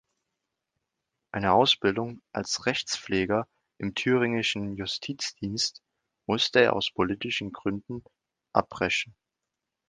[1.31, 3.47] Eine Ausbildung als Rechtspfleger
[3.79, 5.83] im thüringischen Justizdienst
[6.27, 8.03] musste er aus politischen Gründen
[8.51, 9.15] abbrechen.